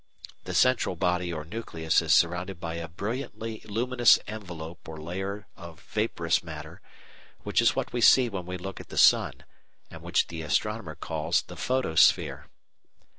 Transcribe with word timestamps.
The 0.45 0.55
central 0.55 0.95
body 0.95 1.31
or 1.31 1.45
nucleus 1.45 2.01
is 2.01 2.11
surrounded 2.11 2.59
by 2.59 2.73
a 2.73 2.87
brilliantly 2.87 3.59
luminous 3.65 4.17
envelope 4.25 4.89
or 4.89 4.99
layer 4.99 5.45
of 5.55 5.79
vaporous 5.79 6.41
matter 6.41 6.81
which 7.43 7.61
is 7.61 7.75
what 7.75 7.93
we 7.93 8.01
see 8.01 8.27
when 8.27 8.47
we 8.47 8.57
look 8.57 8.79
at 8.81 8.89
the 8.89 8.97
sun 8.97 9.43
and 9.91 10.01
which 10.01 10.25
the 10.25 10.41
astronomer 10.41 10.95
calls 10.95 11.43
the 11.43 11.55
photosphere. 11.55 12.47